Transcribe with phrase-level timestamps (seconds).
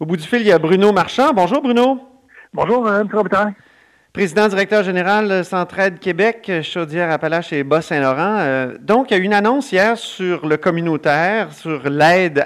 [0.00, 1.32] Au bout du fil, il y a Bruno Marchand.
[1.34, 1.98] Bonjour Bruno.
[2.54, 3.08] Bonjour, euh, M.
[3.12, 3.52] Robitaille.
[4.12, 8.36] Président directeur général Centraide Québec, Chaudière-Appalaches et Bas-Saint-Laurent.
[8.38, 12.44] Euh, donc, il y a eu une annonce hier sur le communautaire, sur l'aide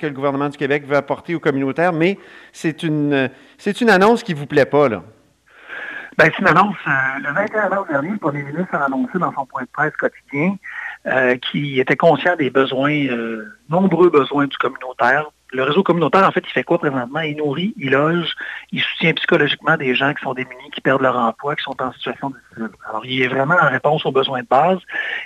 [0.00, 2.18] que le gouvernement du Québec veut apporter au communautaire, mais
[2.52, 3.28] c'est une,
[3.58, 5.02] c'est une annonce qui ne vous plaît pas, là.
[6.16, 6.76] Bien, c'est une annonce.
[6.86, 6.90] Euh,
[7.22, 10.56] le 21 mars dernier, le premier ministre a annoncé dans son point de presse quotidien
[11.50, 13.08] qu'il était conscient des besoins,
[13.68, 17.20] nombreux besoins du communautaire, le réseau communautaire, en fait, il fait quoi présentement?
[17.20, 18.34] Il nourrit, il loge,
[18.72, 21.92] il soutient psychologiquement des gens qui sont démunis, qui perdent leur emploi, qui sont en
[21.92, 22.68] situation difficile.
[22.88, 24.78] Alors, il est vraiment en réponse aux besoins de base.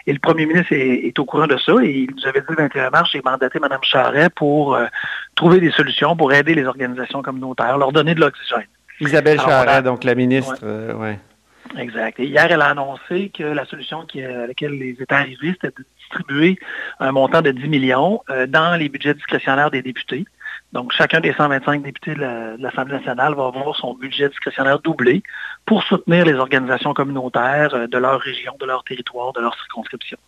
[0.07, 1.73] Et le premier ministre est, au courant de ça.
[1.83, 4.87] Et il nous avait dit le 21 mars, j'ai mandaté Mme Charret pour euh,
[5.35, 8.67] trouver des solutions pour aider les organisations communautaires, leur donner de l'oxygène.
[9.01, 11.19] Isabelle Charret, donc la ministre, euh, ouais.
[11.77, 12.19] Exact.
[12.21, 15.85] Et hier, elle a annoncé que la solution à laquelle les États arrivés, c'était de
[15.99, 16.59] distribuer
[17.01, 20.25] un montant de 10 millions euh, dans les budgets discrétionnaires des députés.
[20.73, 25.23] Donc, chacun des 125 députés de l'Assemblée nationale va avoir son budget discrétionnaire doublé
[25.67, 30.19] pour soutenir les organisations communautaires euh, de leur région, de leur territoire, de leur circonscription.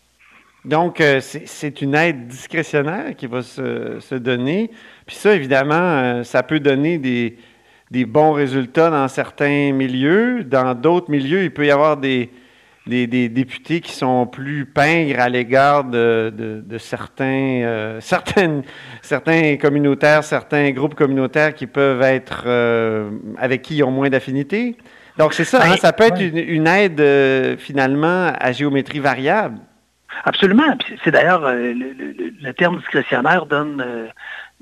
[0.64, 4.70] Donc, euh, c'est une aide discrétionnaire qui va se, donner.
[5.06, 7.38] Puis ça, évidemment, ça peut donner des,
[7.90, 10.44] des bons résultats dans certains milieux.
[10.44, 12.30] Dans d'autres milieux, il peut y avoir des,
[12.86, 18.62] des, députés qui sont plus pingres à l'égard de, certains, euh, certaines,
[19.02, 24.76] certains communautaires, certains groupes communautaires qui peuvent être euh, avec qui ils ont moins d'affinité.
[25.18, 29.58] Donc c'est ça, hein, ça peut être une, aide euh, finalement à géométrie variable.
[30.24, 30.76] Absolument.
[31.04, 34.10] C'est d'ailleurs le, terme discrétionnaire donne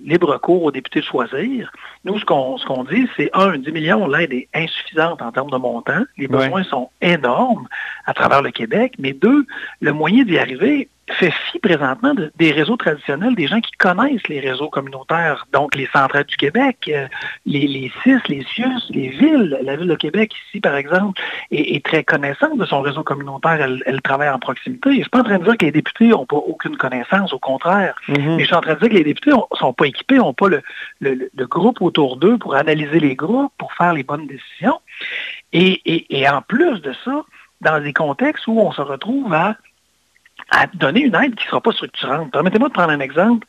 [0.02, 1.72] libre cours aux députés de choisir.
[2.04, 6.02] Nous, ce qu'on dit, c'est un, 10 millions, l'aide est insuffisante en termes de montant.
[6.16, 7.68] Les besoins sont énormes
[8.06, 8.94] à travers le Québec.
[8.98, 9.46] Mais deux,
[9.80, 14.40] le moyen d'y arriver, fait fi présentement des réseaux traditionnels, des gens qui connaissent les
[14.40, 17.06] réseaux communautaires, donc les centrales du Québec, euh,
[17.46, 19.58] les, les CIS, les CIUS, les villes.
[19.62, 21.20] La ville de Québec, ici, par exemple,
[21.50, 23.60] est, très connaissante de son réseau communautaire.
[23.86, 24.90] Elle, travaille en proximité.
[24.90, 27.32] je ne suis pas en train de dire que les députés n'ont pas aucune connaissance,
[27.32, 27.94] au contraire.
[28.08, 28.36] Mm-hmm.
[28.36, 30.34] Mais je suis en train de dire que les députés ne sont pas équipés, n'ont
[30.34, 30.62] pas le,
[31.00, 34.80] le, groupe autour d'eux pour analyser les groupes, pour faire les bonnes décisions.
[35.52, 37.24] Et, et, et en plus de ça,
[37.60, 39.56] dans des contextes où on se retrouve à
[40.50, 42.30] à donner une aide qui ne sera pas structurante.
[42.32, 43.46] Permettez-moi de prendre un exemple.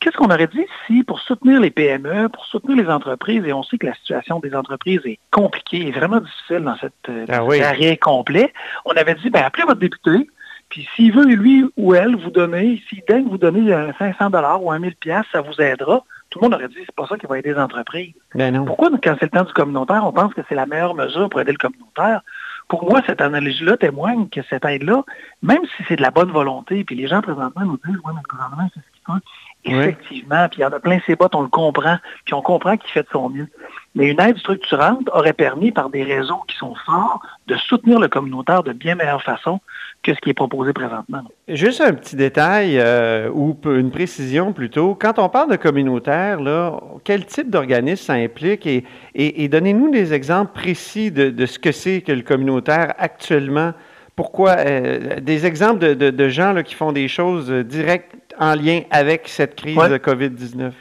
[0.00, 3.62] Qu'est-ce qu'on aurait dit si, pour soutenir les PME, pour soutenir les entreprises, et on
[3.62, 7.68] sait que la situation des entreprises est compliquée, est vraiment difficile dans cette euh, ah
[7.68, 8.52] arrêt complet,
[8.84, 10.28] on avait dit, ben, appelez votre député,
[10.68, 14.72] puis s'il veut, lui ou elle, vous donner, s'il daigne vous donner 500 dollars ou
[14.72, 16.02] 1000 pièces, ça vous aidera.
[16.30, 18.14] Tout le monde aurait dit, c'est pas ça qui va aider les entreprises.
[18.34, 21.28] Ben Pourquoi, quand c'est le temps du communautaire, on pense que c'est la meilleure mesure
[21.28, 22.22] pour aider le communautaire?
[22.68, 25.04] Pour moi, cette analyse-là témoigne que cette aide-là,
[25.42, 28.20] même si c'est de la bonne volonté, puis les gens présentement nous disent, oui, mais
[28.22, 29.20] le gouvernement, c'est fait.
[29.64, 32.76] Effectivement, puis il y en a plein ses bottes, on le comprend, puis on comprend
[32.76, 33.46] qu'il fait de son mieux.
[33.94, 38.08] Mais une aide structurante aurait permis, par des réseaux qui sont forts, de soutenir le
[38.08, 39.60] communautaire de bien meilleure façon
[40.02, 41.22] que ce qui est proposé présentement.
[41.46, 44.96] Juste un petit détail euh, ou une précision plutôt.
[44.96, 48.66] Quand on parle de communautaire, là, quel type d'organisme ça implique?
[48.66, 48.84] Et,
[49.14, 53.74] et, donnez-nous des exemples précis de, ce que c'est que le communautaire actuellement.
[54.16, 54.56] Pourquoi?
[54.58, 59.54] Euh, des exemples de, gens là, qui font des choses directes en lien avec cette
[59.54, 60.72] crise de COVID-19?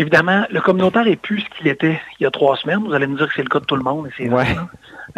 [0.00, 2.78] Évidemment, le communautaire est plus ce qu'il était il y a trois semaines.
[2.78, 4.06] Vous allez me dire que c'est le cas de tout le monde.
[4.06, 4.30] Et c'est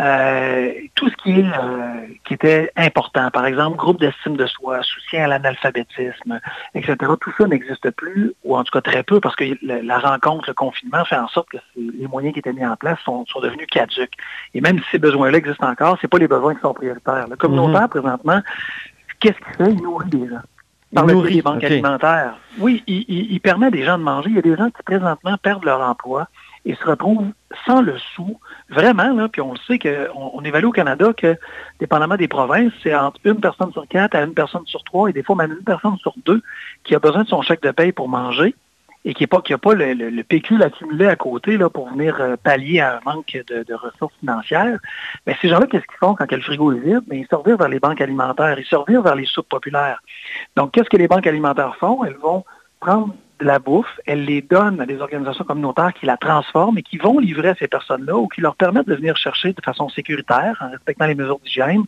[0.00, 4.82] euh, tout ce qui, est, euh, qui était important, par exemple, groupe d'estime de soi,
[4.82, 6.40] soutien à l'analphabétisme,
[6.74, 10.48] etc., tout ça n'existe plus, ou en tout cas très peu, parce que la rencontre,
[10.48, 13.68] le confinement fait en sorte que les moyens qui étaient mis en place sont, devenus
[13.70, 14.14] caduques.
[14.54, 17.28] Et même si ces besoins-là existent encore, ce pas les besoins qui sont prioritaires.
[17.28, 18.00] Le communautaire, mm-hmm.
[18.00, 18.40] présentement,
[19.20, 19.72] qu'est-ce qu'il fait?
[19.72, 20.40] Il nourrit des gens
[20.94, 22.34] par le des banques alimentaires.
[22.58, 24.30] Oui, il, permet des gens de manger.
[24.30, 26.28] Il y a des gens qui présentement perdent leur emploi
[26.64, 27.30] et se retrouvent
[27.66, 28.38] sans le sou.
[28.68, 31.36] Vraiment, là, puis on le sait qu'on on évalue au Canada que,
[31.80, 35.12] dépendamment des provinces, c'est entre une personne sur quatre à une personne sur trois et
[35.12, 36.42] des fois même une personne sur deux
[36.84, 38.54] qui a besoin de son chèque de paye pour manger
[39.04, 42.36] et qui n'a pas, pas le, le, pécule accumulé à côté là, pour venir euh,
[42.42, 44.78] pallier à un manque de, ressources financières,
[45.26, 47.02] mais ces gens-là, qu'est-ce qu'ils font quand le frigo est vide?
[47.08, 50.00] Mais ils sortent vers les banques alimentaires, ils sortent vers les soupes populaires.
[50.56, 52.04] Donc, qu'est-ce que les banques alimentaires font?
[52.04, 52.44] Elles vont
[52.80, 56.82] prendre de la bouffe, elles les donnent à des organisations communautaires qui la transforment et
[56.82, 59.88] qui vont livrer à ces personnes-là ou qui leur permettent de venir chercher de façon
[59.88, 61.82] sécuritaire, en respectant les mesures d'hygiène,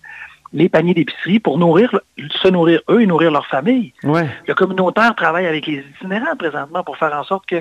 [0.54, 3.92] les paniers d'épicerie pour nourrir, se nourrir eux et nourrir leur famille.
[4.04, 7.60] Le communautaire travaille avec les itinérants présentement pour faire en sorte que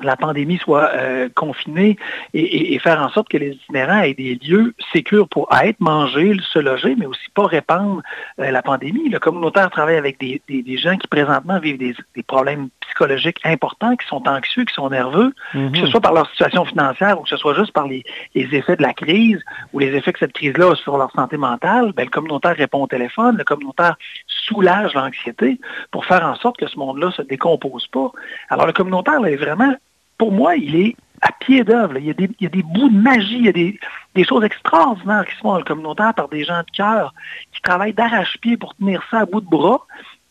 [0.00, 1.96] la pandémie soit euh, confinée
[2.32, 6.58] et, faire en sorte que les itinérants aient des lieux sécurs pour être, manger, se
[6.58, 8.02] loger, mais aussi pas répandre
[8.38, 9.08] euh, la pandémie.
[9.08, 10.40] Le communautaire travaille avec des,
[10.78, 15.72] gens qui présentement vivent des, problèmes psychologiques importants, qui sont anxieux, qui sont nerveux, mm-hmm.
[15.72, 18.04] que ce soit par leur situation financière ou que ce soit juste par les,
[18.34, 19.42] effets de la crise
[19.72, 22.82] ou les effets que cette crise-là a sur leur santé mentale, ben, le communautaire répond
[22.82, 23.96] au téléphone, le communautaire
[24.26, 28.10] soulage l'anxiété pour faire en sorte que ce monde-là se décompose pas.
[28.48, 29.74] Alors le communautaire là, est vraiment
[30.18, 31.96] pour moi, il est à pied d'œuvre.
[31.96, 33.78] Il, y a des bouts de magie, il y a des,
[34.24, 37.14] choses extraordinaires qui se font dans le communautaire par des gens de cœur
[37.52, 39.86] qui travaillent d'arrache-pied pour tenir ça à bout de bras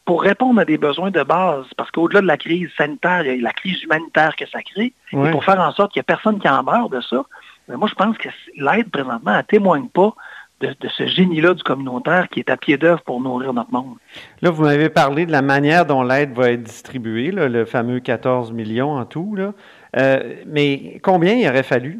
[0.07, 1.65] pour répondre à des besoins de base.
[1.75, 4.93] Parce qu'au-delà de la crise sanitaire, il y a la crise humanitaire que ça crée.
[5.11, 7.25] Et pour faire en sorte qu'il n'y ait personne qui en meurt de ça,
[7.67, 10.15] mais moi, je pense que l'aide présentement, ne témoigne pas
[10.61, 13.97] de, ce génie-là du communautaire qui est à pied d'œuvre pour nourrir notre monde.
[14.41, 18.53] Là, vous m'avez parlé de la manière dont l'aide va être distribuée, le fameux 14
[18.53, 19.35] millions en tout.
[19.35, 19.53] Là.
[19.97, 21.99] Euh, mais combien il aurait fallu?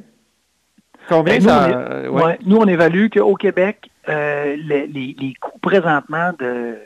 [1.09, 1.67] Combien ben, ça...
[2.05, 6.77] nous, on nous, on évalue qu'au Québec, euh, les, coûts présentement de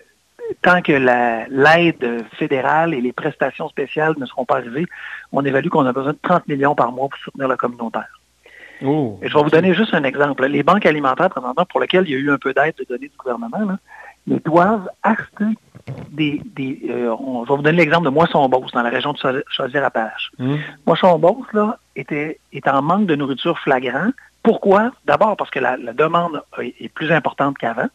[0.62, 4.86] tant que l'aide fédérale et les prestations spéciales ne seront pas arrivées,
[5.31, 8.19] on évalue qu'on a besoin de 30 millions par mois pour soutenir le communautaire.
[8.83, 10.45] Oh, et je vais vous donner juste un exemple.
[10.48, 13.09] Les banques alimentaires, présentement, pour lesquelles il y a eu un peu d'aide de données
[13.09, 13.77] du gouvernement,
[14.27, 15.45] ils doivent acheter
[16.12, 16.42] des,
[16.89, 20.31] euh, on, je vais vous donner l'exemple de Moisson-Beauce, dans la région de Chaudière-Appalaches.
[20.38, 20.56] Mmh.
[20.86, 24.09] Moisson-Beauce, là, était, est en manque de nourriture flagrant.
[24.44, 24.92] Pourquoi?
[25.06, 27.88] D'abord parce que la, demande est plus importante qu'avant.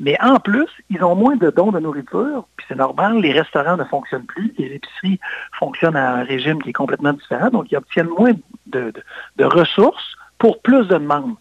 [0.00, 3.76] Mais en plus, ils ont moins de dons de nourriture, puis c'est normal, les restaurants
[3.76, 5.18] ne fonctionnent plus, les épiceries
[5.58, 8.32] fonctionnent à un régime qui est complètement différent, donc ils obtiennent moins
[8.66, 8.92] de,
[9.36, 11.34] de ressources pour plus de demandes.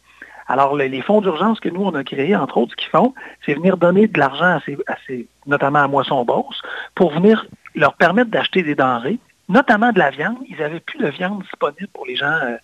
[0.47, 3.13] Alors, les, fonds d'urgence que nous, on a créés, entre autres, ce qu'ils font,
[3.45, 6.61] c'est venir donner de l'argent, à ces, notamment à Moisson Bourse,
[6.95, 7.45] pour venir
[7.75, 10.37] leur permettre d'acheter des denrées, notamment de la viande.
[10.49, 12.57] Ils n'avaient plus de viande disponible pour les gens euh,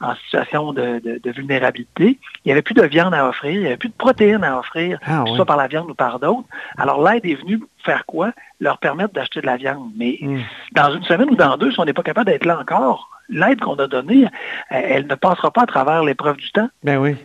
[0.00, 2.18] en situation de, vulnérabilité.
[2.44, 4.58] Il n'y avait plus de viande à offrir, il n'y avait plus de protéines à
[4.58, 6.48] offrir, ah soit par la viande ou par d'autres.
[6.76, 8.32] Alors l'aide est venue faire quoi?
[8.60, 9.90] Leur permettre d'acheter de la viande.
[9.96, 10.40] Mais hmm.
[10.72, 13.60] dans une semaine ou dans deux, si on n'est pas capable d'être là encore, l'aide
[13.60, 14.26] qu'on a donnée,
[14.70, 16.68] elle ne passera pas à travers l'épreuve du temps.
[16.82, 17.16] Ben oui.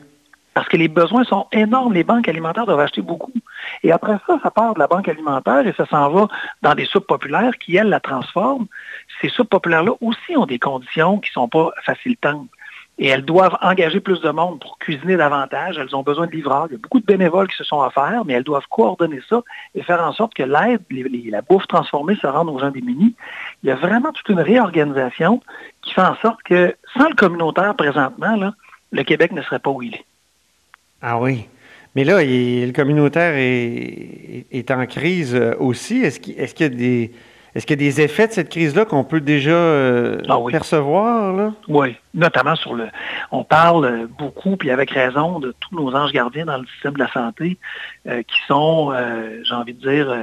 [0.54, 1.94] Parce que les besoins sont énormes.
[1.94, 3.34] Les banques alimentaires doivent acheter beaucoup.
[3.82, 6.28] Et après ça, ça part de la banque alimentaire et ça s'en va
[6.62, 8.68] dans des soupes populaires qui, elles, la transforment.
[9.24, 12.50] Ces soupes populaires-là aussi ont des conditions qui ne sont pas facilitantes.
[13.00, 15.78] Et elles doivent engager plus de monde pour cuisiner davantage.
[15.80, 16.68] Elles ont besoin de livreurs.
[16.70, 19.42] Il y a beaucoup de bénévoles qui se sont offerts, mais elles doivent coordonner ça
[19.74, 20.82] et faire en sorte que l'aide,
[21.32, 23.16] la bouffe transformée se rende aux gens démunis.
[23.64, 25.42] Il y a vraiment toute une réorganisation
[25.82, 28.52] qui fait en sorte que sans le communautaire présentement,
[28.92, 30.06] le Québec ne serait pas où il est.
[31.02, 31.46] Ah oui.
[31.96, 35.98] Mais là, le communautaire est, en crise euh, aussi.
[36.00, 37.12] Est-ce qu'il y a des...
[37.56, 41.34] Est-ce qu'il y a des effets de cette crise-là qu'on peut déjà euh, ah percevoir?
[41.34, 41.54] Là?
[41.68, 42.88] Oui, notamment sur le...
[43.32, 47.00] On parle beaucoup, puis avec raison, de tous nos anges gardiens dans le système de
[47.00, 47.58] la santé
[48.08, 48.94] euh, qui sont,
[49.44, 50.14] j'ai envie de dire,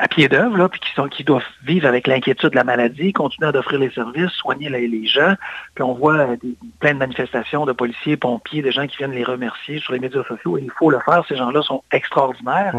[0.00, 3.52] à pied d'œuvre, puis qui, sont, qui doivent vivre avec l'inquiétude de la maladie, continuer
[3.52, 5.34] d'offrir les services, soigner les, gens.
[5.74, 9.12] Puis on voit euh, des, plein de manifestations de policiers, pompiers, de gens qui viennent
[9.12, 10.56] les remercier sur les médias sociaux.
[10.56, 11.22] Et il faut le faire.
[11.28, 12.74] Ces gens-là sont extraordinaires.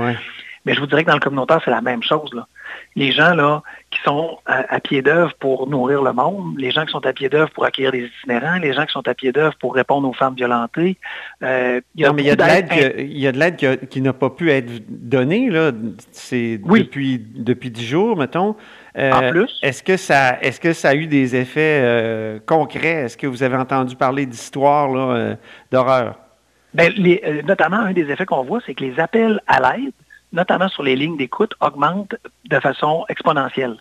[0.66, 2.34] Mais je vous dirais que dans le communautaire, c'est la même chose.
[2.34, 2.48] Là.
[2.96, 6.92] Les gens là qui sont à, pied d'œuvre pour nourrir le monde, les gens qui
[6.92, 9.56] sont à pied d'œuvre pour accueillir des itinérants, les gens qui sont à pied d'œuvre
[9.60, 10.98] pour répondre aux femmes violentées.
[11.44, 12.32] Euh, il y a, mais il y
[13.28, 15.72] a de l'aide qui, n'a pas pu être donnée là.
[15.72, 18.56] Depuis depuis dix jours, mettons.
[18.98, 19.60] Euh, en plus.
[19.62, 23.06] Est-ce que ça est-ce que ça a eu des effets euh, concrets?
[23.06, 24.90] Est-ce que vous avez entendu parler d'histoires
[25.72, 26.16] d'horreur
[26.74, 26.94] ben,
[27.46, 29.92] notamment, un des effets qu'on voit, c'est que les appels à l'aide
[30.32, 33.78] notamment sur les lignes d'écoute, augmente de façon exponentielle.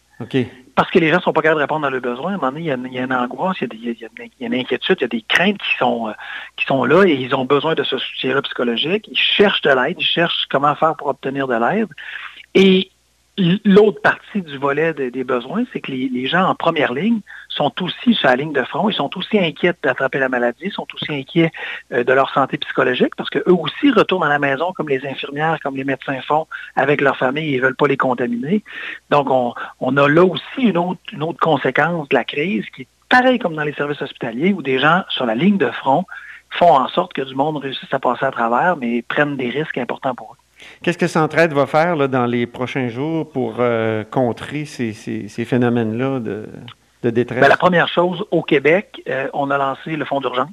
[0.74, 2.32] Parce que les gens ne sont pas capables de répondre à leurs besoins.
[2.32, 5.02] À un moment donné, il y a, une angoisse, il y a, une inquiétude, il
[5.02, 6.12] y a des craintes qui sont, euh,
[6.56, 9.08] qui sont là et ils ont besoin de ce soutien-là psychologique.
[9.10, 11.88] Ils cherchent de l'aide, ils cherchent comment faire pour obtenir de l'aide.
[12.54, 12.89] Et
[13.64, 18.14] L'autre partie du volet des besoins, c'est que les, gens en première ligne sont aussi
[18.14, 21.10] sur la ligne de front, ils sont aussi inquiets d'attraper la maladie, ils sont aussi
[21.10, 21.50] inquiets
[21.92, 25.58] euh, de leur santé psychologique parce qu'eux aussi retournent à la maison comme les infirmières,
[25.62, 28.62] comme les médecins font avec leur famille et ne veulent pas les contaminer.
[29.08, 32.88] Donc, on, a là aussi une autre, une autre conséquence de la crise qui est
[33.08, 36.04] pareil comme dans les services hospitaliers où des gens sur la ligne de front
[36.50, 39.78] font en sorte que du monde réussisse à passer à travers, mais prennent des risques
[39.78, 40.39] importants pour eux.
[40.82, 44.92] Qu'est-ce que Centraide va faire dans les prochains jours pour euh, contrer ces,
[45.28, 47.40] phénomènes-là de, détresse?
[47.40, 50.48] Ben, la première chose, au Québec, euh, on a lancé le fonds d'urgence.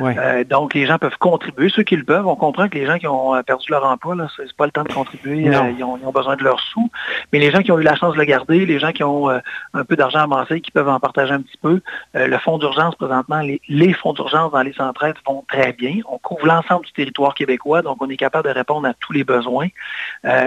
[0.00, 1.68] Euh, donc, les gens peuvent contribuer.
[1.68, 4.14] Ceux qui le peuvent, on comprend que les gens qui ont euh, perdu leur emploi,
[4.14, 5.48] là, c'est pas le temps de contribuer.
[5.48, 6.90] Euh, ils, ont, besoin de leurs sous.
[7.32, 9.28] Mais les gens qui ont eu la chance de le garder, les gens qui ont
[9.28, 11.80] un peu d'argent amassé, qui peuvent en partager un petit peu,
[12.14, 15.96] le fonds d'urgence, présentement, les, fonds d'urgence dans les centrales vont très bien.
[16.08, 19.24] On couvre l'ensemble du territoire québécois, donc on est capable de répondre à tous les
[19.24, 19.68] besoins.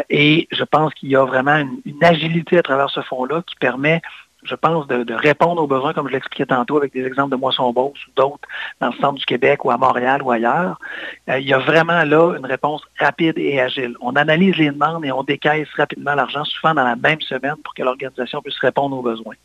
[0.10, 3.56] et je pense qu'il y a vraiment une, une agilité à travers ce fonds-là qui
[3.56, 4.02] permet
[4.46, 8.08] je pense, de, répondre aux besoins, comme je l'expliquais tantôt avec des exemples de Moisson-Beauce
[8.08, 8.48] ou d'autres
[8.80, 10.80] dans le centre du Québec ou à Montréal ou ailleurs.
[11.30, 13.96] Euh, il y a vraiment là une réponse rapide et agile.
[14.02, 17.74] On analyse les demandes et on décaisse rapidement l'argent, souvent dans la même semaine, pour
[17.74, 19.36] que l'organisation puisse répondre aux besoins.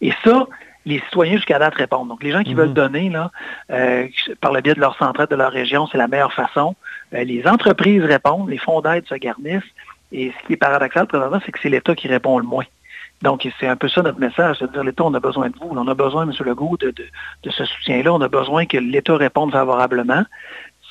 [0.00, 0.46] Et ça,
[0.86, 2.08] les citoyens jusqu'à date répondent.
[2.08, 2.74] Donc, les gens qui veulent mhm.
[2.74, 3.30] donner, là,
[3.70, 4.08] euh,
[4.40, 6.74] par le biais de leur centre de leur région, c'est la meilleure façon.
[7.14, 9.62] Euh, les entreprises répondent, les fonds d'aide se garnissent.
[10.10, 12.64] Et ce qui est paradoxal présentement, c'est que c'est l'État qui répond le moins.
[13.22, 15.56] Donc, c'est un peu ça notre message, c'est de dire l'État, on a besoin de
[15.58, 15.68] vous.
[15.70, 16.32] On a besoin, M.
[16.40, 18.12] Legault, de, de, ce soutien-là.
[18.12, 20.22] On a besoin que l'État réponde favorablement.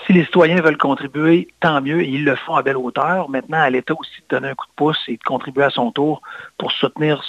[0.05, 3.29] Si les citoyens veulent contribuer, tant mieux, et ils le font à belle hauteur.
[3.29, 5.91] Maintenant, à l'État aussi de donner un coup de pouce et de contribuer à son
[5.91, 6.21] tour
[6.57, 7.23] pour soutenir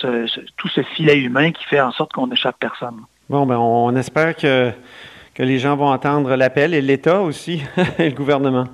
[0.56, 3.00] tout ce filet humain qui fait en sorte qu'on n'échappe personne.
[3.30, 4.70] Bon, ben on espère que,
[5.34, 7.62] que les gens vont entendre l'appel et l'État aussi,
[7.98, 8.64] et le gouvernement.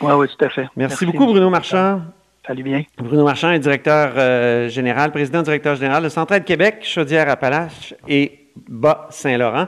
[0.00, 0.68] Oui, oui, tout à fait.
[0.76, 2.02] Merci, Merci beaucoup, Bruno Marchand.
[2.48, 2.82] Salut bien.
[2.96, 9.66] Bruno Marchand est directeur euh, général, président directeur général de Centraide Québec, Chaudière-Appalaches et Bas-Saint-Laurent.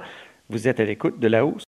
[0.49, 1.64] Vous êtes à l'écoute de la hausse.